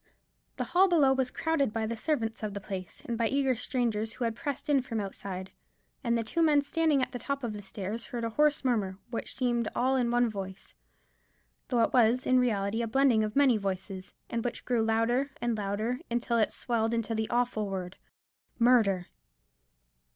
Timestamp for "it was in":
11.83-12.39